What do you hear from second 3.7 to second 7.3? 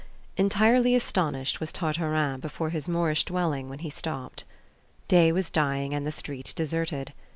he stopped. Day was dying and the street deserted.